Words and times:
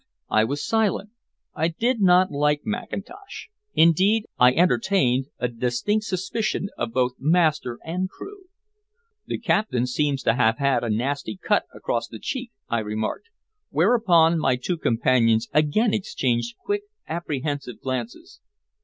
I 0.31 0.45
was 0.45 0.65
silent. 0.65 1.11
I 1.53 1.67
did 1.67 2.01
not 2.01 2.31
like 2.31 2.63
Mackintosh. 2.65 3.49
Indeed, 3.75 4.25
I 4.39 4.51
entertained 4.51 5.27
a 5.37 5.47
distinct 5.47 6.05
suspicion 6.05 6.69
of 6.75 6.91
both 6.91 7.11
master 7.19 7.77
and 7.85 8.09
crew. 8.09 8.45
"The 9.27 9.37
captain 9.37 9.85
seems 9.85 10.23
to 10.23 10.33
have 10.33 10.57
had 10.57 10.83
a 10.83 10.89
nasty 10.89 11.37
cut 11.37 11.65
across 11.71 12.07
the 12.07 12.17
cheek," 12.17 12.49
I 12.67 12.79
remarked, 12.79 13.29
whereupon 13.69 14.39
my 14.39 14.55
two 14.55 14.79
companions 14.79 15.47
again 15.53 15.93
exchanged 15.93 16.55
quick, 16.57 16.81
apprehensive 17.07 17.79
glances. 17.79 18.39